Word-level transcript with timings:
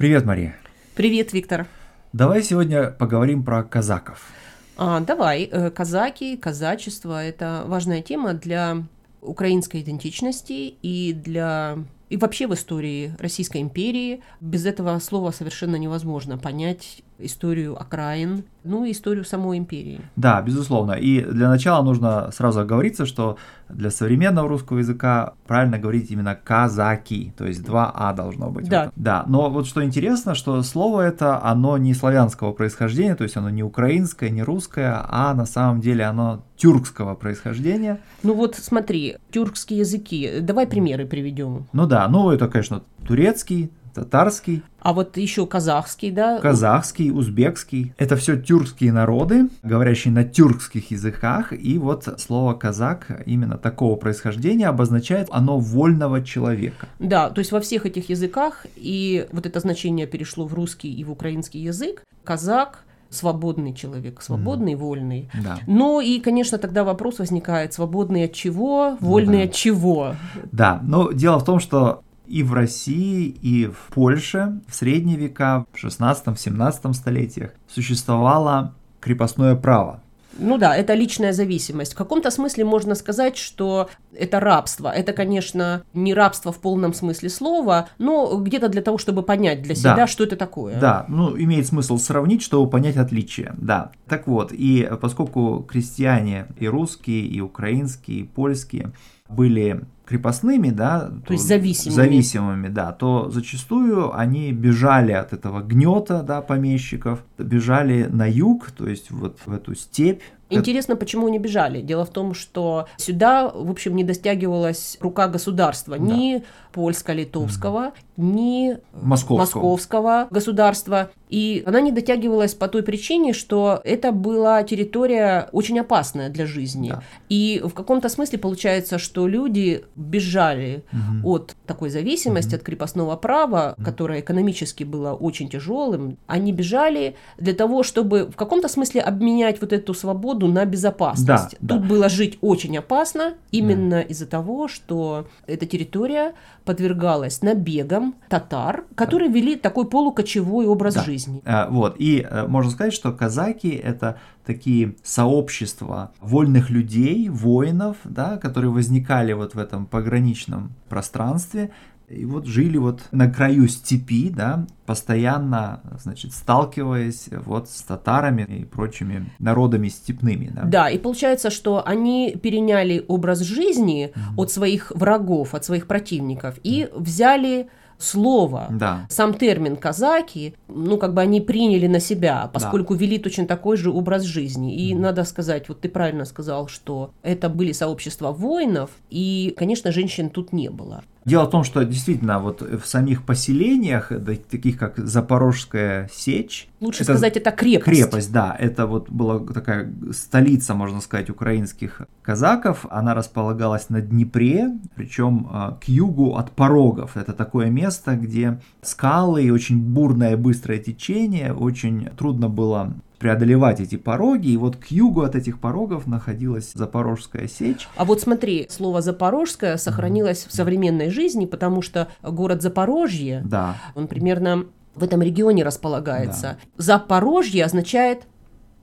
Привет, 0.00 0.24
Мария. 0.24 0.56
Привет, 0.94 1.34
Виктор. 1.34 1.66
Давай 2.14 2.42
сегодня 2.42 2.90
поговорим 2.90 3.44
про 3.44 3.62
казаков. 3.62 4.30
А, 4.78 5.00
давай, 5.00 5.42
э, 5.42 5.68
казаки, 5.68 6.38
казачество– 6.38 7.22
это 7.26 7.64
важная 7.66 8.00
тема 8.00 8.32
для 8.32 8.84
украинской 9.20 9.82
идентичности 9.82 10.74
и 10.80 11.12
для 11.12 11.84
и 12.10 12.16
вообще 12.16 12.46
в 12.46 12.54
истории 12.54 13.14
Российской 13.18 13.62
империи. 13.62 14.20
Без 14.40 14.66
этого 14.66 14.98
слова 14.98 15.30
совершенно 15.30 15.76
невозможно 15.76 16.36
понять 16.36 17.02
историю 17.22 17.80
окраин, 17.80 18.44
ну 18.64 18.84
и 18.84 18.92
историю 18.92 19.24
самой 19.24 19.58
империи. 19.58 20.00
Да, 20.16 20.42
безусловно. 20.42 20.92
И 20.92 21.22
для 21.22 21.48
начала 21.48 21.82
нужно 21.82 22.30
сразу 22.32 22.60
оговориться, 22.60 23.06
что 23.06 23.36
для 23.68 23.90
современного 23.90 24.48
русского 24.48 24.78
языка 24.78 25.34
правильно 25.46 25.78
говорить 25.78 26.10
именно 26.10 26.34
казаки, 26.34 27.32
то 27.36 27.46
есть 27.46 27.62
два 27.62 27.90
А 27.94 28.12
должно 28.12 28.50
быть. 28.50 28.68
Да. 28.68 28.90
Да, 28.96 29.24
но 29.26 29.50
вот 29.50 29.66
что 29.66 29.84
интересно, 29.84 30.34
что 30.34 30.62
слово 30.62 31.02
это, 31.02 31.42
оно 31.42 31.78
не 31.78 31.94
славянского 31.94 32.52
происхождения, 32.52 33.14
то 33.14 33.24
есть 33.24 33.36
оно 33.36 33.50
не 33.50 33.62
украинское, 33.62 34.30
не 34.30 34.42
русское, 34.42 35.04
а 35.08 35.34
на 35.34 35.46
самом 35.46 35.80
деле 35.80 36.04
оно 36.04 36.42
тюркского 36.56 37.14
происхождения. 37.14 38.00
Ну 38.22 38.34
вот 38.34 38.56
смотри, 38.56 39.16
тюркские 39.30 39.80
языки, 39.80 40.40
давай 40.42 40.66
примеры 40.66 41.06
приведем. 41.06 41.66
Ну 41.72 41.86
да, 41.86 41.99
ну 42.08 42.30
это, 42.30 42.48
конечно, 42.48 42.82
турецкий, 43.06 43.70
татарский. 43.94 44.62
А 44.80 44.92
вот 44.92 45.16
еще 45.16 45.46
казахский, 45.46 46.10
да? 46.10 46.38
Казахский, 46.38 47.10
узбекский. 47.10 47.92
Это 47.98 48.16
все 48.16 48.40
тюркские 48.40 48.92
народы, 48.92 49.48
говорящие 49.62 50.12
на 50.12 50.24
тюркских 50.24 50.90
языках. 50.90 51.52
И 51.52 51.78
вот 51.78 52.08
слово 52.18 52.54
казак 52.54 53.22
именно 53.26 53.58
такого 53.58 53.96
происхождения 53.96 54.68
обозначает 54.68 55.28
оно 55.30 55.58
вольного 55.58 56.22
человека. 56.24 56.88
Да, 56.98 57.30
то 57.30 57.40
есть 57.40 57.52
во 57.52 57.60
всех 57.60 57.86
этих 57.86 58.08
языках, 58.08 58.66
и 58.76 59.26
вот 59.32 59.46
это 59.46 59.60
значение 59.60 60.06
перешло 60.06 60.46
в 60.46 60.54
русский 60.54 60.92
и 60.92 61.04
в 61.04 61.10
украинский 61.10 61.60
язык, 61.60 62.02
казак 62.24 62.84
свободный 63.10 63.74
человек, 63.74 64.22
свободный, 64.22 64.74
mm. 64.74 64.76
вольный. 64.76 65.30
Да. 65.42 65.58
Ну 65.66 66.00
и, 66.00 66.20
конечно, 66.20 66.58
тогда 66.58 66.84
вопрос 66.84 67.18
возникает, 67.18 67.72
свободный 67.74 68.24
от 68.24 68.32
чего, 68.32 68.96
вольный 69.00 69.38
ну, 69.38 69.44
да. 69.44 69.48
от 69.48 69.54
чего? 69.54 70.14
Да, 70.52 70.80
но 70.82 71.12
дело 71.12 71.38
в 71.38 71.44
том, 71.44 71.60
что 71.60 72.02
и 72.26 72.44
в 72.44 72.54
России, 72.54 73.26
и 73.26 73.66
в 73.66 73.92
Польше 73.92 74.60
в 74.68 74.74
средние 74.74 75.16
века, 75.16 75.66
в 75.72 75.84
16-17 75.84 76.92
столетиях 76.94 77.50
существовало 77.68 78.74
крепостное 79.00 79.56
право. 79.56 80.00
Ну 80.40 80.58
да, 80.58 80.76
это 80.76 80.94
личная 80.94 81.32
зависимость. 81.32 81.92
В 81.92 81.96
каком-то 81.96 82.30
смысле 82.30 82.64
можно 82.64 82.94
сказать, 82.94 83.36
что 83.36 83.88
это 84.14 84.40
рабство. 84.40 84.88
Это, 84.88 85.12
конечно, 85.12 85.82
не 85.94 86.14
рабство 86.14 86.52
в 86.52 86.58
полном 86.58 86.94
смысле 86.94 87.28
слова, 87.28 87.88
но 87.98 88.36
где-то 88.36 88.68
для 88.68 88.82
того, 88.82 88.98
чтобы 88.98 89.22
понять 89.22 89.62
для 89.62 89.74
себя, 89.74 89.96
да. 89.96 90.06
что 90.06 90.24
это 90.24 90.36
такое. 90.36 90.78
Да, 90.80 91.04
ну 91.08 91.36
имеет 91.38 91.66
смысл 91.66 91.98
сравнить, 91.98 92.42
чтобы 92.42 92.68
понять 92.70 92.96
отличия. 92.96 93.54
Да. 93.58 93.92
Так 94.08 94.26
вот, 94.26 94.52
и 94.52 94.88
поскольку 95.00 95.64
крестьяне 95.68 96.46
и 96.58 96.66
русские, 96.66 97.26
и 97.26 97.40
украинские, 97.40 98.20
и 98.20 98.24
польские 98.24 98.92
были 99.28 99.84
крепостными, 100.10 100.70
да, 100.70 101.02
то, 101.02 101.28
то 101.28 101.32
есть 101.34 101.46
зависимыми. 101.46 101.94
зависимыми, 101.94 102.68
да, 102.68 102.90
то 102.90 103.30
зачастую 103.30 104.12
они 104.12 104.50
бежали 104.50 105.12
от 105.12 105.32
этого 105.32 105.62
гнета, 105.62 106.24
да, 106.24 106.42
помещиков, 106.42 107.22
бежали 107.38 108.08
на 108.10 108.28
юг, 108.28 108.72
то 108.72 108.88
есть 108.88 109.12
вот 109.12 109.38
в 109.46 109.52
эту 109.52 109.76
степь, 109.76 110.22
Интересно, 110.50 110.96
почему 110.96 111.26
они 111.26 111.38
бежали. 111.38 111.80
Дело 111.80 112.04
в 112.04 112.10
том, 112.10 112.34
что 112.34 112.86
сюда, 112.96 113.48
в 113.48 113.70
общем, 113.70 113.96
не 113.96 114.04
достягивалась 114.04 114.98
рука 115.00 115.28
государства, 115.28 115.98
да. 115.98 116.04
ни 116.04 116.42
польско-литовского, 116.72 117.86
mm. 117.86 117.92
ни 118.16 118.78
московского. 118.92 119.38
московского 119.38 120.28
государства. 120.30 121.10
И 121.28 121.62
она 121.64 121.80
не 121.80 121.92
дотягивалась 121.92 122.54
по 122.54 122.66
той 122.66 122.82
причине, 122.82 123.32
что 123.32 123.80
это 123.84 124.10
была 124.10 124.62
территория 124.64 125.48
очень 125.52 125.78
опасная 125.78 126.28
для 126.28 126.44
жизни. 126.44 126.90
Да. 126.90 127.02
И 127.28 127.62
в 127.64 127.72
каком-то 127.72 128.08
смысле 128.08 128.38
получается, 128.38 128.98
что 128.98 129.28
люди 129.28 129.84
бежали 129.94 130.84
mm 130.92 131.20
от 131.24 131.54
такой 131.66 131.90
зависимости, 131.90 132.54
mm 132.54 132.56
от 132.56 132.62
крепостного 132.62 133.16
права, 133.16 133.74
mm 133.78 133.84
которое 133.84 134.20
экономически 134.20 134.84
было 134.84 135.12
очень 135.12 135.48
тяжелым. 135.48 136.18
Они 136.26 136.52
бежали 136.52 137.14
для 137.38 137.54
того, 137.54 137.82
чтобы 137.84 138.24
в 138.24 138.36
каком-то 138.36 138.68
смысле 138.68 139.00
обменять 139.00 139.60
вот 139.60 139.72
эту 139.72 139.94
свободу 139.94 140.39
свободу 140.40 140.52
на 140.52 140.64
безопасность. 140.64 141.56
Да, 141.60 141.74
Тут 141.74 141.82
да. 141.82 141.88
было 141.88 142.08
жить 142.08 142.38
очень 142.40 142.78
опасно 142.78 143.34
именно 143.52 143.90
да. 143.90 144.02
из-за 144.02 144.26
того, 144.26 144.68
что 144.68 145.26
эта 145.46 145.66
территория 145.66 146.32
подвергалась 146.64 147.42
набегам 147.42 148.14
татар, 148.28 148.84
которые 148.94 149.28
да. 149.28 149.34
вели 149.34 149.56
такой 149.56 149.88
полукочевой 149.88 150.66
образ 150.66 150.94
да. 150.94 151.02
жизни. 151.02 151.42
А, 151.44 151.68
вот, 151.70 151.96
и 151.98 152.26
а, 152.28 152.46
можно 152.48 152.70
сказать, 152.70 152.92
что 152.92 153.12
казаки 153.12 153.70
это 153.70 154.18
такие 154.44 154.94
сообщества 155.02 156.10
вольных 156.20 156.70
людей, 156.70 157.28
воинов, 157.28 157.96
да, 158.04 158.36
которые 158.38 158.70
возникали 158.70 159.32
вот 159.32 159.54
в 159.54 159.58
этом 159.58 159.86
пограничном 159.86 160.72
пространстве, 160.88 161.70
и 162.10 162.24
вот 162.24 162.46
жили 162.46 162.76
вот 162.76 163.02
на 163.12 163.30
краю 163.30 163.68
степи, 163.68 164.30
да, 164.30 164.66
постоянно, 164.84 165.80
значит, 166.02 166.32
сталкиваясь 166.32 167.28
вот 167.44 167.68
с 167.68 167.82
татарами 167.82 168.42
и 168.42 168.64
прочими 168.64 169.30
народами 169.38 169.88
степными. 169.88 170.50
Да, 170.52 170.62
да 170.64 170.90
и 170.90 170.98
получается, 170.98 171.50
что 171.50 171.86
они 171.86 172.36
переняли 172.42 173.04
образ 173.06 173.40
жизни 173.40 174.12
mm-hmm. 174.14 174.34
от 174.36 174.50
своих 174.50 174.92
врагов, 174.94 175.54
от 175.54 175.64
своих 175.64 175.86
противников 175.86 176.56
и 176.64 176.82
mm-hmm. 176.82 176.98
взяли 177.00 177.68
слово, 178.00 178.68
да. 178.70 179.06
сам 179.08 179.34
термин 179.34 179.76
казаки, 179.76 180.54
ну, 180.68 180.96
как 180.96 181.14
бы 181.14 181.20
они 181.20 181.40
приняли 181.40 181.86
на 181.86 182.00
себя, 182.00 182.50
поскольку 182.52 182.94
да. 182.94 183.00
вели 183.00 183.18
точно 183.18 183.46
такой 183.46 183.76
же 183.76 183.90
образ 183.90 184.22
жизни. 184.22 184.74
И 184.74 184.94
mm 184.94 185.00
надо 185.00 185.24
сказать, 185.24 185.68
вот 185.68 185.80
ты 185.80 185.88
правильно 185.88 186.24
сказал, 186.24 186.68
что 186.68 187.12
это 187.22 187.48
были 187.48 187.72
сообщества 187.72 188.32
воинов, 188.32 188.90
и, 189.08 189.54
конечно, 189.56 189.92
женщин 189.92 190.28
тут 190.28 190.52
не 190.52 190.68
было. 190.68 191.02
Дело 191.24 191.44
в 191.44 191.50
том, 191.50 191.64
что 191.64 191.84
действительно 191.84 192.38
вот 192.38 192.62
в 192.62 192.86
самих 192.86 193.24
поселениях, 193.24 194.10
таких 194.50 194.78
как 194.78 194.96
Запорожская 194.96 196.08
сечь... 196.12 196.68
Лучше 196.80 197.02
это, 197.02 197.12
сказать, 197.12 197.36
это 197.36 197.50
крепость. 197.50 197.84
Крепость, 197.84 198.32
да. 198.32 198.56
Это 198.58 198.86
вот 198.86 199.10
была 199.10 199.38
такая 199.38 199.92
столица, 200.12 200.74
можно 200.74 201.00
сказать, 201.02 201.28
украинских 201.28 202.02
казаков. 202.22 202.86
Она 202.90 203.14
располагалась 203.14 203.90
на 203.90 204.00
Днепре, 204.00 204.78
причем 204.94 205.48
а, 205.50 205.78
к 205.80 205.88
югу 205.88 206.36
от 206.36 206.52
порогов. 206.52 207.18
Это 207.18 207.34
такое 207.34 207.66
место, 207.66 208.16
где 208.16 208.58
скалы 208.80 209.44
и 209.44 209.50
очень 209.50 209.78
бурное 209.78 210.38
быстрое 210.38 210.78
течение. 210.78 211.52
Очень 211.52 212.06
трудно 212.16 212.48
было 212.48 212.94
преодолевать 213.20 213.80
эти 213.80 213.96
пороги, 213.96 214.48
и 214.48 214.56
вот 214.56 214.76
к 214.76 214.86
югу 214.86 215.20
от 215.20 215.36
этих 215.36 215.60
порогов 215.60 216.06
находилась 216.06 216.72
Запорожская 216.72 217.46
сечь. 217.48 217.86
А 217.96 218.06
вот 218.06 218.22
смотри, 218.22 218.66
слово 218.70 219.02
Запорожская 219.02 219.76
сохранилось 219.76 220.46
в 220.48 220.54
современной 220.54 221.10
жизни, 221.10 221.44
потому 221.44 221.82
что 221.82 222.08
город 222.22 222.62
Запорожье, 222.62 223.42
да. 223.44 223.76
он 223.94 224.08
примерно 224.08 224.64
в 224.94 225.04
этом 225.04 225.20
регионе 225.20 225.62
располагается. 225.64 226.58
Да. 226.78 226.82
Запорожье 226.82 227.66
означает 227.66 228.22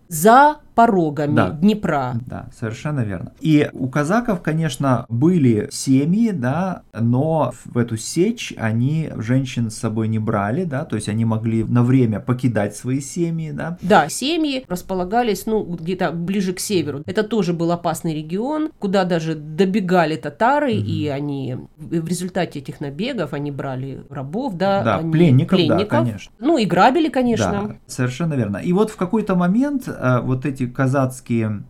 за 0.07 0.57
порогами 0.77 1.35
да. 1.35 1.49
Днепра. 1.49 2.13
Да, 2.27 2.49
совершенно 2.55 2.99
верно. 2.99 3.33
И 3.41 3.67
у 3.73 3.87
казаков, 3.87 4.43
конечно, 4.43 5.07
были 5.09 5.69
семьи, 5.71 6.29
да, 6.29 6.83
но 6.93 7.51
в 7.65 7.79
эту 7.79 7.97
сечь 7.97 8.53
они 8.57 9.09
женщин 9.17 9.71
с 9.71 9.75
собой 9.75 10.07
не 10.07 10.19
брали, 10.19 10.65
да, 10.65 10.85
то 10.85 10.95
есть 10.95 11.09
они 11.09 11.25
могли 11.25 11.63
на 11.63 11.81
время 11.81 12.19
покидать 12.19 12.75
свои 12.75 13.01
семьи, 13.01 13.49
да. 13.49 13.79
Да, 13.81 14.07
семьи 14.07 14.65
располагались, 14.69 15.47
ну, 15.47 15.63
где-то 15.63 16.11
ближе 16.11 16.53
к 16.53 16.59
северу. 16.59 17.01
Это 17.07 17.23
тоже 17.23 17.53
был 17.53 17.71
опасный 17.71 18.13
регион, 18.13 18.69
куда 18.77 19.03
даже 19.03 19.33
добегали 19.33 20.15
татары, 20.15 20.73
mm 20.73 20.87
и 20.87 21.07
они 21.07 21.57
в 21.77 22.07
результате 22.07 22.59
этих 22.59 22.79
набегов 22.79 23.33
они 23.33 23.51
брали 23.51 24.03
рабов, 24.09 24.53
да, 24.55 24.83
да 24.83 24.97
они, 24.97 25.11
пленников, 25.11 25.57
пленников, 25.57 25.89
да, 25.89 25.97
конечно. 26.03 26.31
Ну 26.39 26.57
и 26.57 26.65
грабили, 26.65 27.09
конечно. 27.09 27.51
Да, 27.51 27.75
совершенно 27.87 28.35
верно. 28.35 28.57
И 28.57 28.73
вот 28.73 28.91
в 28.91 28.95
какой-то 28.95 29.35
момент 29.35 29.87
э, 29.87 30.19
вот 30.21 30.45
эти 30.45 30.66
казацкие 30.67 31.63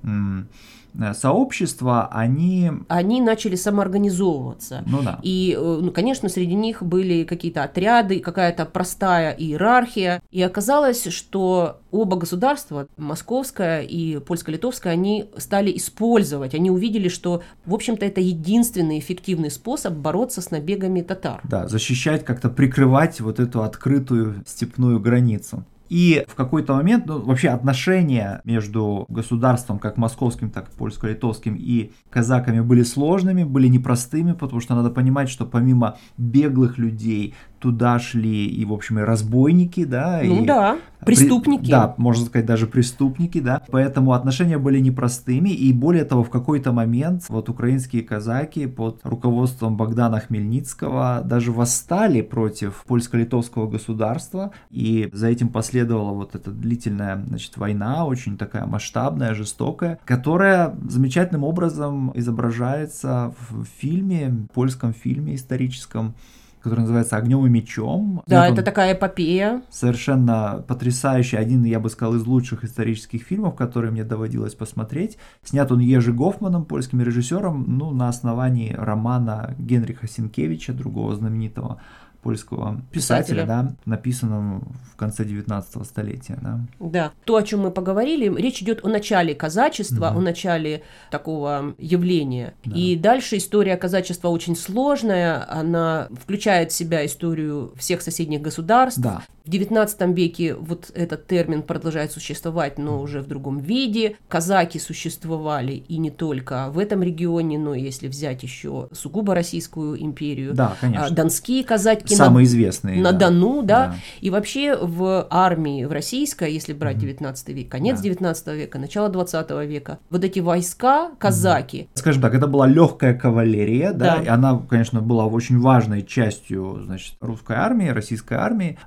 Э, 1.00 1.14
сообщества, 1.14 2.10
они... 2.12 2.72
Они 2.88 3.22
начали 3.22 3.56
самоорганизовываться. 3.56 4.84
Ну 4.88 5.02
да. 5.04 5.20
И, 5.22 5.56
э, 5.58 5.80
ну, 5.82 5.92
конечно, 5.92 6.28
среди 6.30 6.56
них 6.56 6.82
были 6.82 7.24
какие-то 7.24 7.64
отряды, 7.64 8.20
какая-то 8.20 8.66
простая 8.66 9.32
иерархия. 9.32 10.22
И 10.32 10.42
оказалось, 10.42 11.08
что 11.08 11.80
оба 11.92 12.18
государства, 12.18 12.88
московское 12.98 13.82
и 13.82 14.20
польско-литовское, 14.20 14.92
они 14.92 15.30
стали 15.38 15.76
использовать, 15.76 16.56
они 16.56 16.72
увидели, 16.72 17.10
что, 17.10 17.44
в 17.66 17.74
общем-то, 17.74 18.06
это 18.06 18.22
единственный 18.22 19.00
эффективный 19.00 19.52
способ 19.52 19.94
бороться 19.94 20.42
с 20.42 20.52
набегами 20.52 21.02
татар. 21.02 21.42
Да, 21.44 21.68
защищать, 21.68 22.26
как-то 22.26 22.50
прикрывать 22.50 23.22
вот 23.22 23.40
эту 23.40 23.64
открытую 23.64 24.44
степную 24.46 25.00
границу. 25.00 25.64
И 25.90 26.26
в 26.28 26.36
какой-то 26.36 26.76
момент, 26.76 27.06
ну, 27.06 27.20
вообще 27.20 27.50
отношения 27.50 28.42
между 28.44 29.06
государством, 29.10 29.80
как 29.80 29.98
московским, 29.98 30.50
так 30.50 30.70
и 30.70 30.78
польско-литовским, 30.78 31.56
и 31.58 31.92
казаками 32.10 32.60
были 32.60 32.84
сложными, 32.84 33.44
были 33.44 33.68
непростыми, 33.68 34.34
потому 34.34 34.62
что 34.62 34.76
надо 34.76 34.90
понимать, 34.90 35.30
что 35.30 35.46
помимо 35.46 35.98
беглых 36.18 36.78
людей, 36.78 37.34
туда 37.60 38.00
шли 38.00 38.46
и, 38.46 38.66
в 38.66 38.74
общем, 38.74 39.00
и 39.00 39.02
разбойники, 39.02 39.86
да. 39.86 40.22
Ну 40.24 40.44
и 40.44 40.46
да, 40.46 40.78
преступники. 41.06 41.62
При, 41.62 41.72
да, 41.72 41.94
можно 41.98 42.26
сказать, 42.26 42.46
даже 42.46 42.68
преступники, 42.68 43.40
да. 43.40 43.62
Поэтому 43.72 44.14
отношения 44.14 44.58
были 44.58 44.80
непростыми, 44.80 45.50
и 45.50 45.74
более 45.74 46.06
того, 46.06 46.24
в 46.24 46.30
какой-то 46.30 46.72
момент 46.72 47.26
вот 47.30 47.50
украинские 47.50 48.04
казаки 48.04 48.68
под 48.68 49.02
руководством 49.04 49.78
Богдана 49.78 50.20
Хмельницкого 50.20 51.22
даже 51.24 51.52
восстали 51.52 52.22
против 52.22 52.84
польско-литовского 52.88 53.68
государства, 53.68 54.52
и 54.70 55.10
за 55.14 55.28
этим 55.28 55.50
последовала 55.50 56.12
вот 56.12 56.36
эта 56.36 56.52
длительная, 56.52 57.24
значит, 57.28 57.58
война, 57.58 58.06
очень 58.06 58.38
такая 58.38 58.66
масштабная, 58.66 59.34
жестокая, 59.34 60.00
которая 60.06 60.76
замечательным 60.88 61.44
образом 61.44 62.12
изображается 62.16 63.34
в 63.50 63.66
фильме, 63.80 64.48
польском 64.54 64.94
фильме 64.94 65.36
историческом 65.36 66.16
который 66.62 66.82
называется 66.82 67.18
«Огнем 67.18 67.46
и 67.46 67.50
мечом». 67.50 68.24
Да, 68.28 68.48
это 68.48 68.62
такая 68.64 68.94
эпопея. 68.94 69.62
Совершенно 69.70 70.64
потрясающий, 70.68 71.38
один, 71.38 71.64
я 71.64 71.80
бы 71.80 71.90
сказал, 71.90 72.16
из 72.16 72.26
лучших 72.26 72.64
исторических 72.64 73.24
фильмов, 73.24 73.56
которые 73.56 73.92
мне 73.92 74.04
доводилось 74.04 74.56
посмотреть. 74.56 75.18
Снят 75.44 75.72
он 75.72 75.80
Ежи 75.80 76.14
Гофманом, 76.14 76.66
польским 76.66 77.02
режиссером, 77.02 77.66
ну, 77.68 77.92
на 77.92 78.10
основании 78.10 78.74
романа 78.74 79.56
Генриха 79.58 80.08
Синкевича, 80.08 80.74
другого 80.74 81.16
знаменитого 81.16 81.82
польского 82.28 82.82
писателя, 82.92 83.44
писателя. 83.44 83.46
да, 83.46 83.74
написанном 83.86 84.76
в 84.92 84.98
конце 84.98 85.24
19 85.24 85.86
столетия. 85.86 86.38
Да. 86.42 86.60
да, 86.82 87.12
то, 87.24 87.38
о 87.38 87.44
чем 87.44 87.62
мы 87.62 87.72
поговорили, 87.72 88.30
речь 88.38 88.62
идет 88.62 88.84
о 88.84 88.90
начале 88.90 89.34
казачества, 89.34 90.10
угу. 90.10 90.20
о 90.20 90.22
начале 90.22 90.84
такого 91.10 91.74
явления. 91.78 92.54
Да. 92.66 92.76
И 92.76 92.98
дальше 92.98 93.38
история 93.38 93.78
казачества 93.78 94.28
очень 94.28 94.58
сложная, 94.58 95.50
она 95.50 96.10
включает 96.22 96.74
в 96.74 96.76
себя 96.76 97.06
историю 97.06 97.72
всех 97.78 98.02
соседних 98.02 98.42
государств. 98.42 99.00
Да. 99.00 99.22
В 99.48 99.50
XIX 99.50 100.14
веке 100.14 100.56
вот 100.56 100.92
этот 100.94 101.26
термин 101.26 101.64
продолжает 101.64 102.12
существовать, 102.12 102.78
но 102.78 103.02
уже 103.02 103.22
в 103.22 103.28
другом 103.28 103.60
виде. 103.60 104.18
Казаки 104.28 104.78
существовали 104.78 105.72
и 105.72 105.98
не 105.98 106.12
только 106.12 106.70
в 106.70 106.78
этом 106.78 107.02
регионе, 107.02 107.58
но 107.58 107.74
если 107.74 108.10
взять 108.10 108.44
еще 108.44 108.90
сугубо 108.92 109.34
Российскую 109.34 110.02
империю. 110.04 110.54
Да, 110.54 110.76
конечно. 110.82 111.16
Донские 111.16 111.64
казаки 111.64 112.14
Самые 112.14 112.44
на, 112.44 112.48
известные. 112.48 113.02
На 113.02 113.14
да. 113.14 113.30
Дону, 113.30 113.62
да. 113.62 113.88
да. 113.88 113.96
И 114.20 114.30
вообще 114.30 114.76
в 114.76 115.26
армии, 115.30 115.86
в 115.86 115.94
российской, 115.94 116.52
если 116.52 116.74
брать 116.74 116.98
19 116.98 117.48
век, 117.50 117.70
конец 117.70 117.98
да. 117.98 118.04
19 118.04 118.48
века, 118.48 118.80
начало 118.80 119.08
20 119.08 119.50
века, 119.66 120.00
вот 120.10 120.26
эти 120.26 120.42
войска, 120.42 121.12
казаки. 121.20 121.88
Скажем 121.94 122.22
так, 122.22 122.36
это 122.36 122.48
была 122.48 122.68
легкая 122.68 123.14
кавалерия, 123.14 123.94
да, 123.94 124.18
да. 124.18 124.24
и 124.24 124.28
она, 124.28 124.60
конечно, 124.70 125.00
была 125.00 125.26
очень 125.26 125.60
важной 125.60 126.04
частью, 126.04 126.82
значит, 126.84 127.16
русской 127.22 127.56
армии, 127.56 127.88
российской 127.88 128.34
армии, 128.34 128.78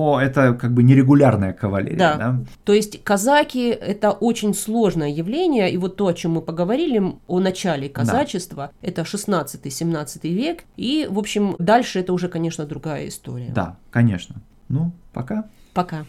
но 0.00 0.20
это 0.20 0.54
как 0.54 0.72
бы 0.72 0.82
нерегулярная 0.82 1.52
кавалерия. 1.52 1.98
Да. 1.98 2.16
да. 2.16 2.40
То 2.64 2.72
есть 2.72 3.02
казаки 3.04 3.68
это 3.68 4.12
очень 4.12 4.54
сложное 4.54 5.10
явление, 5.10 5.70
и 5.70 5.76
вот 5.76 5.96
то, 5.96 6.06
о 6.06 6.14
чем 6.14 6.32
мы 6.32 6.40
поговорили, 6.40 7.02
о 7.26 7.40
начале 7.40 7.88
казачества, 7.88 8.70
да. 8.80 8.88
это 8.88 9.02
16-17 9.02 10.28
век, 10.28 10.64
и, 10.76 11.06
в 11.10 11.18
общем, 11.18 11.54
дальше 11.58 12.00
это 12.00 12.12
уже, 12.12 12.28
конечно, 12.28 12.64
другая 12.64 13.08
история. 13.08 13.52
Да, 13.54 13.76
конечно. 13.90 14.36
Ну, 14.68 14.92
пока. 15.12 15.44
Пока. 15.74 16.04